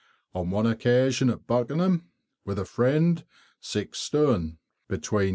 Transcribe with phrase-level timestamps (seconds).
[0.33, 2.07] On one occasion, at Buckenham,
[2.43, 3.23] with a friend,
[3.59, 5.29] six stone between 2.